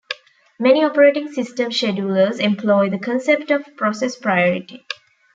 Many 0.57 0.83
operating 0.83 1.31
system 1.31 1.69
schedulers 1.69 2.39
employ 2.39 2.89
the 2.89 2.97
concept 2.97 3.51
of 3.51 3.77
process 3.77 4.15
priority. 4.15 4.83